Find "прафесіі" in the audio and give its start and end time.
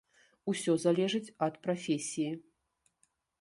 1.67-2.31